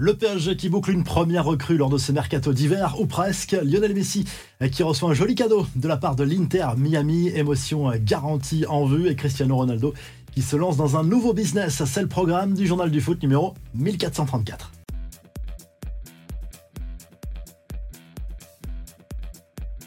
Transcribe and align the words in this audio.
Le 0.00 0.14
PSG 0.14 0.54
qui 0.56 0.68
boucle 0.68 0.92
une 0.92 1.02
première 1.02 1.44
recrue 1.44 1.76
lors 1.76 1.90
de 1.90 1.98
ce 1.98 2.12
mercato 2.12 2.52
d'hiver, 2.52 2.94
ou 3.00 3.06
presque. 3.06 3.56
Lionel 3.64 3.94
Messi 3.94 4.24
qui 4.70 4.84
reçoit 4.84 5.10
un 5.10 5.12
joli 5.12 5.34
cadeau 5.34 5.66
de 5.74 5.88
la 5.88 5.96
part 5.96 6.14
de 6.14 6.22
l'Inter 6.22 6.68
Miami, 6.76 7.30
émotion 7.30 7.90
garantie 8.04 8.64
en 8.68 8.86
vue, 8.86 9.08
et 9.08 9.16
Cristiano 9.16 9.56
Ronaldo 9.56 9.94
qui 10.32 10.42
se 10.42 10.54
lance 10.54 10.76
dans 10.76 10.96
un 10.96 11.02
nouveau 11.02 11.32
business. 11.32 11.82
C'est 11.84 12.02
le 12.02 12.06
programme 12.06 12.54
du 12.54 12.64
journal 12.64 12.92
du 12.92 13.00
foot 13.00 13.20
numéro 13.20 13.54
1434. 13.74 14.70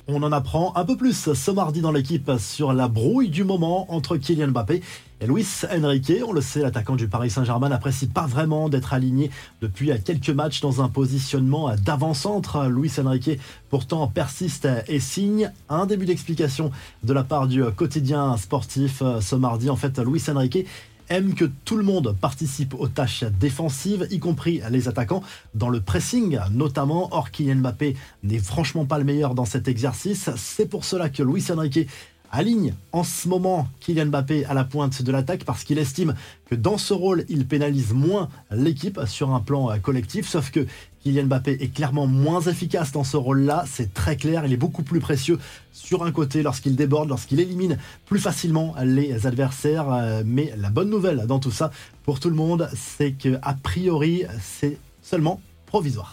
On 0.08 0.24
en 0.24 0.32
apprend 0.32 0.74
un 0.76 0.84
peu 0.84 0.98
plus 0.98 1.32
ce 1.34 1.52
mardi 1.52 1.80
dans 1.80 1.92
l'équipe 1.92 2.32
sur 2.40 2.74
la 2.74 2.88
brouille 2.88 3.30
du 3.30 3.44
moment 3.44 3.94
entre 3.94 4.18
Kylian 4.18 4.48
Mbappé 4.48 4.82
et 5.22 5.28
Luis 5.28 5.46
Enrique. 5.72 6.12
On 6.28 6.34
le 6.34 6.42
sait, 6.42 6.62
l'attaquant 6.62 6.96
du 6.96 7.08
Paris 7.08 7.30
Saint-Germain 7.30 7.70
n'apprécie 7.70 8.08
pas 8.08 8.26
vraiment 8.26 8.68
d'être 8.68 8.94
aligné 8.94 9.30
depuis 9.62 9.92
quelques 10.04 10.32
matchs 10.32 10.60
dans 10.60 10.82
un 10.82 10.90
positionnement 10.90 11.76
d'avant-centre. 11.76 12.68
Luis 12.68 12.92
Enrique 12.98 13.40
pourtant 13.70 14.08
persiste 14.08 14.68
et 14.88 15.00
signe 15.00 15.52
un 15.70 15.86
début 15.86 16.08
d'explication 16.08 16.72
de 17.04 17.14
la 17.14 17.24
part 17.24 17.48
du 17.48 17.64
quotidien 17.76 18.36
sportif 18.38 19.04
ce 19.22 19.36
mardi. 19.36 19.70
En 19.70 19.76
fait, 19.76 20.00
Luis 20.00 20.24
Enrique 20.30 20.66
aime 21.12 21.36
que 21.36 21.46
tout 21.66 21.76
le 21.76 21.84
monde 21.84 22.16
participe 22.20 22.74
aux 22.74 22.88
tâches 22.88 23.26
défensives, 23.40 24.08
y 24.10 24.20
compris 24.20 24.62
les 24.70 24.88
attaquants, 24.88 25.24
dans 25.54 25.70
le 25.70 25.82
pressing 25.82 26.40
notamment. 26.52 27.10
Or, 27.12 27.32
Kylian 27.32 27.58
Mbappé 27.58 27.98
n'est 28.24 28.40
franchement 28.40 28.86
pas 28.86 28.98
le 28.98 29.04
meilleur 29.04 29.36
dans 29.36 29.46
cet 29.46 29.68
exercice. 29.68 30.30
C'est 30.38 30.66
pour 30.66 30.86
cela 30.86 31.10
que 31.10 31.22
Luis 31.22 31.46
Enrique 31.52 31.88
aligne 32.32 32.74
en 32.92 33.04
ce 33.04 33.28
moment 33.28 33.68
Kylian 33.80 34.08
Mbappé 34.08 34.46
à 34.46 34.54
la 34.54 34.64
pointe 34.64 35.02
de 35.02 35.12
l'attaque 35.12 35.44
parce 35.44 35.64
qu'il 35.64 35.78
estime 35.78 36.16
que 36.46 36.56
dans 36.56 36.78
ce 36.78 36.94
rôle, 36.94 37.26
il 37.30 37.46
pénalise 37.46 37.94
moins 37.94 38.30
l'équipe 38.52 39.00
sur 39.06 39.32
un 39.32 39.40
plan 39.40 39.70
euh, 39.70 39.78
collectif. 39.78 40.28
Sauf 40.28 40.52
que 40.52 40.66
Kylian 41.04 41.26
Mbappé 41.26 41.58
est 41.60 41.74
clairement 41.74 42.08
moins 42.08 42.42
efficace 42.42 42.92
dans 42.92 43.04
ce 43.04 43.18
rôle-là, 43.18 43.66
c'est 43.68 43.94
très 43.94 44.16
clair. 44.16 44.46
Il 44.46 44.54
est 44.54 44.58
beaucoup 44.58 44.84
plus 44.84 45.00
précieux 45.00 45.40
sur 45.74 46.04
un 46.04 46.12
côté 46.12 46.44
lorsqu'il 46.44 46.76
déborde, 46.76 47.10
lorsqu'il 47.10 47.40
élimine 47.40 47.78
plus 48.06 48.20
facilement 48.20 48.76
les 48.84 49.28
adversaires. 49.28 49.92
Euh, 49.92 50.24
mais 50.26 50.54
la 50.58 50.70
bonne 50.70 50.90
nouvelle 50.90 51.26
dans 51.28 51.40
tout 51.40 51.52
ça, 51.52 51.72
pour 52.04 52.20
tout 52.20 52.30
le 52.30 52.36
monde, 52.36 52.70
c'est 52.76 53.12
que 53.12 53.38
a 53.42 53.54
priori, 53.54 54.24
c'est 54.42 54.78
seulement 55.02 55.42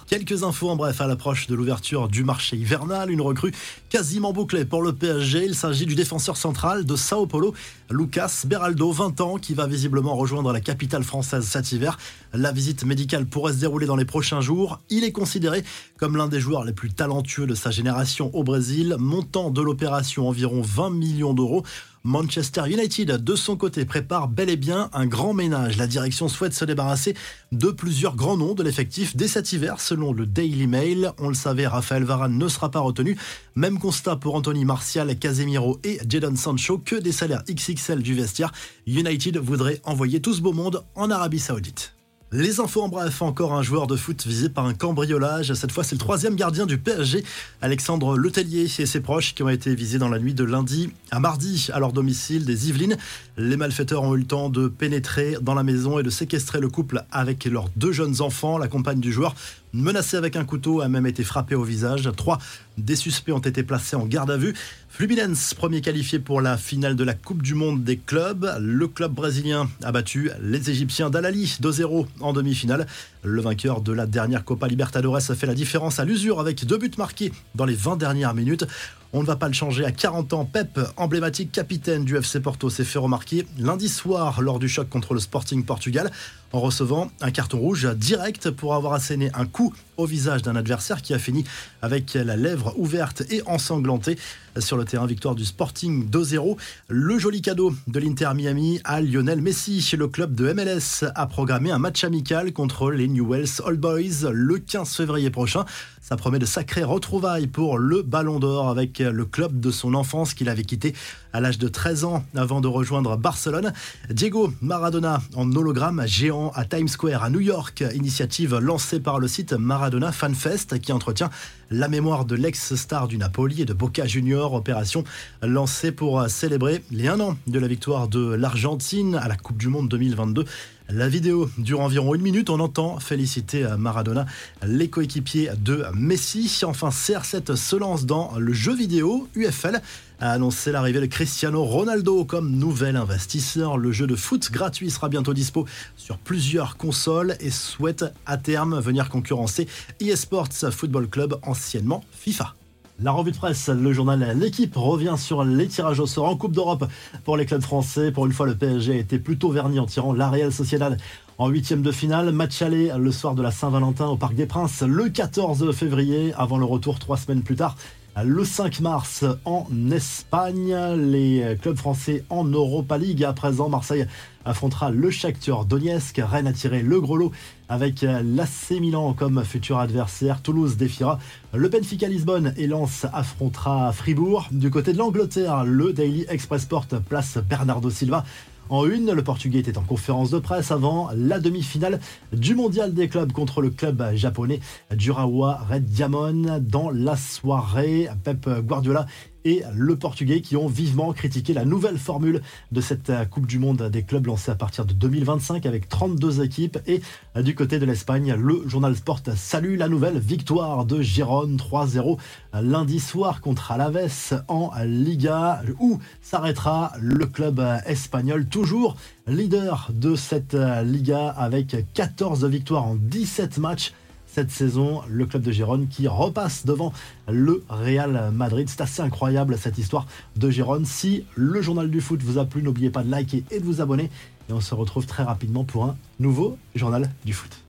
Quelques 0.06 0.44
infos 0.44 0.70
en 0.70 0.76
bref 0.76 1.00
à 1.00 1.08
l'approche 1.08 1.48
de 1.48 1.56
l'ouverture 1.56 2.06
du 2.06 2.22
marché 2.22 2.56
hivernal, 2.56 3.10
une 3.10 3.20
recrue 3.20 3.52
quasiment 3.88 4.32
bouclée 4.32 4.64
pour 4.64 4.82
le 4.82 4.92
PSG. 4.92 5.46
Il 5.46 5.56
s'agit 5.56 5.84
du 5.84 5.96
défenseur 5.96 6.36
central 6.36 6.84
de 6.84 6.94
Sao 6.94 7.26
Paulo, 7.26 7.54
Lucas 7.90 8.44
Beraldo, 8.46 8.92
20 8.92 9.20
ans, 9.20 9.36
qui 9.36 9.54
va 9.54 9.66
visiblement 9.66 10.14
rejoindre 10.14 10.52
la 10.52 10.60
capitale 10.60 11.02
française 11.02 11.44
cet 11.44 11.72
hiver. 11.72 11.98
La 12.32 12.52
visite 12.52 12.84
médicale 12.84 13.26
pourrait 13.26 13.52
se 13.52 13.58
dérouler 13.58 13.86
dans 13.86 13.96
les 13.96 14.04
prochains 14.04 14.40
jours. 14.40 14.80
Il 14.90 15.02
est 15.02 15.12
considéré 15.12 15.64
comme 15.96 16.16
l'un 16.16 16.28
des 16.28 16.38
joueurs 16.38 16.64
les 16.64 16.72
plus 16.72 16.92
talentueux 16.92 17.46
de 17.46 17.56
sa 17.56 17.72
génération 17.72 18.30
au 18.34 18.44
Brésil, 18.44 18.94
montant 19.00 19.50
de 19.50 19.60
l'opération 19.60 20.28
environ 20.28 20.62
20 20.62 20.90
millions 20.90 21.34
d'euros. 21.34 21.64
Manchester 22.04 22.62
United, 22.66 23.22
de 23.22 23.34
son 23.34 23.56
côté, 23.56 23.84
prépare 23.84 24.28
bel 24.28 24.50
et 24.50 24.56
bien 24.56 24.90
un 24.92 25.06
grand 25.06 25.34
ménage. 25.34 25.76
La 25.76 25.86
direction 25.86 26.28
souhaite 26.28 26.54
se 26.54 26.64
débarrasser 26.64 27.14
de 27.52 27.68
plusieurs 27.70 28.16
grands 28.16 28.36
noms 28.36 28.54
de 28.54 28.62
l'effectif 28.62 29.16
dès 29.16 29.28
cet 29.28 29.52
hiver, 29.52 29.80
selon 29.80 30.12
le 30.12 30.26
Daily 30.26 30.66
Mail. 30.66 31.12
On 31.18 31.28
le 31.28 31.34
savait, 31.34 31.66
Raphaël 31.66 32.04
Varane 32.04 32.38
ne 32.38 32.48
sera 32.48 32.70
pas 32.70 32.80
retenu. 32.80 33.18
Même 33.54 33.78
constat 33.78 34.16
pour 34.16 34.34
Anthony 34.34 34.64
Martial, 34.64 35.18
Casemiro 35.18 35.78
et 35.84 35.98
Jadon 36.08 36.36
Sancho, 36.36 36.78
que 36.78 36.96
des 36.96 37.12
salaires 37.12 37.44
XXL 37.50 38.02
du 38.02 38.14
vestiaire. 38.14 38.52
United 38.86 39.36
voudrait 39.36 39.80
envoyer 39.84 40.20
tout 40.20 40.34
ce 40.34 40.40
beau 40.40 40.52
monde 40.52 40.84
en 40.94 41.10
Arabie 41.10 41.40
Saoudite. 41.40 41.97
Les 42.30 42.60
infos 42.60 42.82
en 42.82 42.90
bref, 42.90 43.22
encore 43.22 43.54
un 43.54 43.62
joueur 43.62 43.86
de 43.86 43.96
foot 43.96 44.26
visé 44.26 44.50
par 44.50 44.66
un 44.66 44.74
cambriolage. 44.74 45.54
Cette 45.54 45.72
fois, 45.72 45.82
c'est 45.82 45.94
le 45.94 46.00
troisième 46.00 46.36
gardien 46.36 46.66
du 46.66 46.76
PSG, 46.76 47.24
Alexandre 47.62 48.18
Letellier 48.18 48.64
et 48.78 48.84
ses 48.84 49.00
proches 49.00 49.34
qui 49.34 49.42
ont 49.42 49.48
été 49.48 49.74
visés 49.74 49.96
dans 49.96 50.10
la 50.10 50.18
nuit 50.18 50.34
de 50.34 50.44
lundi 50.44 50.90
à 51.10 51.20
mardi 51.20 51.68
à 51.72 51.80
leur 51.80 51.94
domicile 51.94 52.44
des 52.44 52.68
Yvelines. 52.68 52.98
Les 53.38 53.56
malfaiteurs 53.56 54.02
ont 54.02 54.14
eu 54.14 54.18
le 54.18 54.26
temps 54.26 54.50
de 54.50 54.68
pénétrer 54.68 55.38
dans 55.40 55.54
la 55.54 55.62
maison 55.62 55.98
et 55.98 56.02
de 56.02 56.10
séquestrer 56.10 56.60
le 56.60 56.68
couple 56.68 57.02
avec 57.10 57.46
leurs 57.46 57.70
deux 57.76 57.92
jeunes 57.92 58.20
enfants. 58.20 58.58
La 58.58 58.68
compagne 58.68 59.00
du 59.00 59.10
joueur 59.10 59.34
menacé 59.72 60.16
avec 60.16 60.36
un 60.36 60.44
couteau, 60.44 60.80
a 60.80 60.88
même 60.88 61.06
été 61.06 61.24
frappé 61.24 61.54
au 61.54 61.62
visage. 61.62 62.10
Trois 62.16 62.38
des 62.78 62.96
suspects 62.96 63.32
ont 63.32 63.38
été 63.38 63.62
placés 63.62 63.96
en 63.96 64.06
garde 64.06 64.30
à 64.30 64.36
vue. 64.36 64.54
Fluminense, 64.88 65.54
premier 65.54 65.80
qualifié 65.80 66.18
pour 66.18 66.40
la 66.40 66.56
finale 66.56 66.96
de 66.96 67.04
la 67.04 67.14
Coupe 67.14 67.42
du 67.42 67.54
Monde 67.54 67.84
des 67.84 67.96
clubs. 67.96 68.50
Le 68.60 68.88
club 68.88 69.12
brésilien 69.12 69.68
a 69.82 69.92
battu 69.92 70.30
les 70.40 70.70
Égyptiens 70.70 71.10
d'Alali 71.10 71.58
2-0 71.60 72.06
en 72.20 72.32
demi-finale. 72.32 72.86
Le 73.22 73.40
vainqueur 73.42 73.80
de 73.80 73.92
la 73.92 74.06
dernière 74.06 74.44
Copa 74.44 74.68
Libertadores 74.68 75.30
a 75.30 75.34
fait 75.34 75.46
la 75.46 75.54
différence 75.54 75.98
à 75.98 76.04
l'usure 76.04 76.40
avec 76.40 76.64
deux 76.64 76.78
buts 76.78 76.90
marqués 76.96 77.32
dans 77.54 77.64
les 77.64 77.74
20 77.74 77.96
dernières 77.96 78.34
minutes. 78.34 78.64
On 79.12 79.22
ne 79.22 79.26
va 79.26 79.36
pas 79.36 79.48
le 79.48 79.54
changer 79.54 79.84
à 79.84 79.90
40 79.90 80.34
ans. 80.34 80.44
Pep, 80.44 80.78
emblématique 80.96 81.50
capitaine 81.50 82.04
du 82.04 82.16
FC 82.16 82.40
Porto, 82.40 82.68
s'est 82.68 82.84
fait 82.84 82.98
remarquer 82.98 83.46
lundi 83.58 83.88
soir 83.88 84.42
lors 84.42 84.58
du 84.58 84.68
choc 84.68 84.88
contre 84.88 85.14
le 85.14 85.20
Sporting 85.20 85.64
Portugal 85.64 86.10
en 86.52 86.60
recevant 86.60 87.10
un 87.20 87.30
carton 87.30 87.58
rouge 87.58 87.86
direct 87.96 88.50
pour 88.50 88.74
avoir 88.74 88.94
asséné 88.94 89.30
un 89.34 89.46
coup 89.46 89.72
au 89.98 90.06
visage 90.06 90.42
d'un 90.42 90.56
adversaire 90.56 91.02
qui 91.02 91.12
a 91.12 91.18
fini 91.18 91.44
avec 91.82 92.14
la 92.14 92.36
lèvre 92.36 92.72
ouverte 92.76 93.22
et 93.30 93.42
ensanglantée 93.46 94.16
sur 94.58 94.76
le 94.76 94.84
terrain 94.84 95.06
victoire 95.06 95.34
du 95.34 95.44
Sporting 95.44 96.08
2-0. 96.08 96.56
Le 96.88 97.18
joli 97.18 97.42
cadeau 97.42 97.74
de 97.86 97.98
l'Inter 97.98 98.30
Miami 98.34 98.80
à 98.84 99.00
Lionel 99.00 99.40
Messi. 99.40 99.84
Le 99.96 100.08
club 100.08 100.34
de 100.34 100.52
MLS 100.52 101.04
a 101.14 101.26
programmé 101.26 101.70
un 101.70 101.78
match 101.78 102.04
amical 102.04 102.52
contre 102.52 102.90
les 102.90 103.08
Newell's 103.08 103.60
Old 103.64 103.80
Boys 103.80 104.30
le 104.30 104.58
15 104.58 104.88
février 104.94 105.30
prochain. 105.30 105.64
Ça 106.00 106.16
promet 106.16 106.38
de 106.38 106.46
sacrées 106.46 106.84
retrouvailles 106.84 107.48
pour 107.48 107.78
le 107.78 108.02
Ballon 108.02 108.38
d'Or 108.38 108.68
avec 108.68 109.00
le 109.00 109.24
club 109.24 109.60
de 109.60 109.70
son 109.70 109.94
enfance 109.94 110.32
qu'il 110.34 110.48
avait 110.48 110.64
quitté 110.64 110.94
à 111.32 111.40
l'âge 111.40 111.58
de 111.58 111.68
13 111.68 112.04
ans 112.04 112.24
avant 112.34 112.60
de 112.60 112.68
rejoindre 112.68 113.16
Barcelone. 113.16 113.72
Diego 114.10 114.52
Maradona 114.62 115.20
en 115.36 115.52
hologramme 115.54 116.04
géant 116.06 116.37
à 116.54 116.64
Times 116.64 116.88
Square 116.88 117.24
à 117.24 117.30
New 117.30 117.40
York, 117.40 117.84
initiative 117.94 118.56
lancée 118.56 119.00
par 119.00 119.18
le 119.18 119.28
site 119.28 119.52
Maradona 119.52 120.12
FanFest 120.12 120.78
qui 120.78 120.92
entretient 120.92 121.30
la 121.70 121.88
mémoire 121.88 122.24
de 122.24 122.36
l'ex-star 122.36 123.08
du 123.08 123.18
Napoli 123.18 123.62
et 123.62 123.64
de 123.64 123.72
Boca 123.72 124.06
Junior, 124.06 124.54
opération 124.54 125.04
lancée 125.42 125.92
pour 125.92 126.28
célébrer 126.28 126.82
les 126.90 127.08
un 127.08 127.20
an 127.20 127.36
de 127.46 127.58
la 127.58 127.66
victoire 127.66 128.08
de 128.08 128.34
l'Argentine 128.34 129.16
à 129.16 129.28
la 129.28 129.36
Coupe 129.36 129.58
du 129.58 129.68
Monde 129.68 129.88
2022. 129.88 130.44
La 130.90 131.08
vidéo 131.08 131.50
dure 131.58 131.80
environ 131.80 132.14
une 132.14 132.22
minute. 132.22 132.48
On 132.48 132.60
entend 132.60 132.98
féliciter 132.98 133.66
Maradona, 133.76 134.24
les 134.66 134.88
coéquipiers 134.88 135.50
de 135.58 135.84
Messi. 135.94 136.62
Enfin, 136.64 136.88
CR7 136.88 137.56
se 137.56 137.76
lance 137.76 138.06
dans 138.06 138.32
le 138.38 138.54
jeu 138.54 138.74
vidéo. 138.74 139.28
UFL 139.34 139.82
a 140.20 140.32
annoncé 140.32 140.72
l'arrivée 140.72 141.00
de 141.00 141.06
Cristiano 141.06 141.64
Ronaldo 141.64 142.24
comme 142.24 142.50
nouvel 142.50 142.96
investisseur. 142.96 143.76
Le 143.76 143.92
jeu 143.92 144.06
de 144.06 144.16
foot 144.16 144.50
gratuit 144.50 144.90
sera 144.90 145.08
bientôt 145.08 145.34
dispo 145.34 145.66
sur 145.96 146.18
plusieurs 146.18 146.76
consoles 146.76 147.36
et 147.40 147.50
souhaite 147.50 148.04
à 148.26 148.36
terme 148.36 148.80
venir 148.80 149.08
concurrencer 149.08 149.68
eSports 150.00 150.48
Football 150.70 151.08
Club, 151.08 151.38
anciennement 151.42 152.02
FIFA. 152.12 152.54
La 153.00 153.12
revue 153.12 153.30
de 153.30 153.36
presse, 153.36 153.68
le 153.68 153.92
journal 153.92 154.36
L'équipe 154.36 154.74
revient 154.74 155.14
sur 155.16 155.44
les 155.44 155.68
tirages 155.68 156.00
au 156.00 156.06
sort 156.06 156.24
en 156.24 156.36
Coupe 156.36 156.52
d'Europe 156.52 156.84
pour 157.22 157.36
les 157.36 157.46
clubs 157.46 157.62
français. 157.62 158.10
Pour 158.10 158.26
une 158.26 158.32
fois, 158.32 158.46
le 158.46 158.56
PSG 158.56 158.92
a 158.92 158.96
été 158.96 159.20
plutôt 159.20 159.50
verni 159.50 159.78
en 159.78 159.86
tirant 159.86 160.12
la 160.12 160.28
Real 160.28 160.52
Sociedad 160.52 160.96
en 161.38 161.48
huitième 161.48 161.82
de 161.82 161.92
finale. 161.92 162.32
Match 162.32 162.60
aller 162.60 162.90
le 162.98 163.12
soir 163.12 163.36
de 163.36 163.42
la 163.42 163.52
Saint-Valentin 163.52 164.06
au 164.06 164.16
Parc 164.16 164.34
des 164.34 164.46
Princes 164.46 164.82
le 164.82 165.08
14 165.10 165.70
février, 165.72 166.34
avant 166.36 166.58
le 166.58 166.64
retour 166.64 166.98
trois 166.98 167.16
semaines 167.16 167.42
plus 167.42 167.54
tard 167.54 167.76
le 168.24 168.44
5 168.44 168.80
mars 168.80 169.24
en 169.44 169.66
Espagne. 169.90 170.76
Les 170.96 171.56
clubs 171.60 171.76
français 171.76 172.24
en 172.30 172.44
Europa 172.44 172.98
League. 172.98 173.24
À 173.24 173.32
présent, 173.32 173.68
Marseille 173.68 174.06
affrontera 174.44 174.90
le 174.90 175.10
Shakhtar 175.10 175.64
Donetsk. 175.64 176.20
Rennes 176.24 176.46
a 176.46 176.52
tiré 176.52 176.82
le 176.82 177.00
gros 177.00 177.16
lot 177.16 177.32
avec 177.68 178.02
l'AC 178.02 178.80
Milan 178.80 179.12
comme 179.12 179.44
futur 179.44 179.78
adversaire. 179.78 180.42
Toulouse 180.42 180.76
défiera 180.76 181.18
le 181.52 181.68
Benfica 181.68 182.08
Lisbonne 182.08 182.54
et 182.56 182.66
Lens 182.66 183.06
affrontera 183.12 183.92
Fribourg. 183.92 184.48
Du 184.50 184.70
côté 184.70 184.92
de 184.92 184.98
l'Angleterre, 184.98 185.64
le 185.64 185.92
Daily 185.92 186.24
Express 186.28 186.62
Sport 186.62 186.86
place 187.08 187.38
Bernardo 187.38 187.90
Silva 187.90 188.24
en 188.70 188.86
une. 188.86 189.12
Le 189.12 189.22
Portugais 189.22 189.58
était 189.58 189.78
en 189.78 189.82
conférence 189.82 190.30
de 190.30 190.38
presse 190.38 190.70
avant 190.70 191.10
la 191.14 191.40
demi-finale 191.40 192.00
du 192.32 192.54
mondial 192.54 192.94
des 192.94 193.08
clubs 193.08 193.32
contre 193.32 193.62
le 193.62 193.70
club 193.70 194.14
japonais 194.14 194.60
Durawa 194.92 195.60
Red 195.70 195.84
Diamond. 195.84 196.60
Dans 196.60 196.90
la 196.90 197.16
soirée, 197.16 198.08
Pep 198.24 198.48
Guardiola 198.66 199.06
et 199.48 199.62
le 199.74 199.96
Portugais 199.96 200.42
qui 200.42 200.56
ont 200.56 200.68
vivement 200.68 201.14
critiqué 201.14 201.54
la 201.54 201.64
nouvelle 201.64 201.96
formule 201.96 202.42
de 202.70 202.82
cette 202.82 203.10
Coupe 203.30 203.46
du 203.46 203.58
Monde 203.58 203.88
des 203.90 204.02
clubs 204.02 204.26
lancée 204.26 204.50
à 204.50 204.54
partir 204.54 204.84
de 204.84 204.92
2025 204.92 205.64
avec 205.64 205.88
32 205.88 206.42
équipes. 206.42 206.78
Et 206.86 207.00
du 207.42 207.54
côté 207.54 207.78
de 207.78 207.86
l'Espagne, 207.86 208.34
le 208.34 208.68
journal 208.68 208.94
Sport 208.94 209.20
salue 209.36 209.78
la 209.78 209.88
nouvelle 209.88 210.18
victoire 210.18 210.84
de 210.84 211.00
Gérone 211.00 211.56
3-0 211.56 212.18
lundi 212.60 213.00
soir 213.00 213.40
contre 213.40 213.72
Alaves 213.72 214.44
en 214.48 214.70
Liga 214.84 215.62
où 215.80 215.98
s'arrêtera 216.20 216.92
le 217.00 217.24
club 217.24 217.64
espagnol 217.86 218.46
toujours 218.46 218.96
leader 219.26 219.90
de 219.94 220.14
cette 220.14 220.56
Liga 220.84 221.28
avec 221.28 221.74
14 221.94 222.44
victoires 222.44 222.84
en 222.84 222.96
17 222.96 223.56
matchs 223.58 223.94
cette 224.32 224.50
saison, 224.50 225.02
le 225.08 225.26
club 225.26 225.42
de 225.42 225.50
Gérone 225.50 225.88
qui 225.88 226.06
repasse 226.06 226.64
devant 226.66 226.92
le 227.26 227.64
Real 227.68 228.30
Madrid. 228.32 228.68
C'est 228.68 228.80
assez 228.80 229.02
incroyable 229.02 229.58
cette 229.58 229.78
histoire 229.78 230.06
de 230.36 230.50
Gérone. 230.50 230.84
Si 230.84 231.24
le 231.34 231.60
journal 231.62 231.90
du 231.90 232.00
foot 232.00 232.22
vous 232.22 232.38
a 232.38 232.44
plu, 232.44 232.62
n'oubliez 232.62 232.90
pas 232.90 233.02
de 233.02 233.10
liker 233.10 233.44
et 233.50 233.58
de 233.58 233.64
vous 233.64 233.80
abonner. 233.80 234.10
Et 234.48 234.52
on 234.52 234.60
se 234.60 234.74
retrouve 234.74 235.06
très 235.06 235.22
rapidement 235.22 235.64
pour 235.64 235.84
un 235.84 235.96
nouveau 236.20 236.56
journal 236.74 237.10
du 237.24 237.32
foot. 237.32 237.62